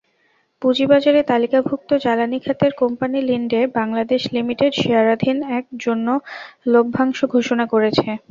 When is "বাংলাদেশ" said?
3.79-4.21